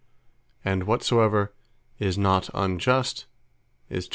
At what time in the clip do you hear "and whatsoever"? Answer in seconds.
0.65-1.53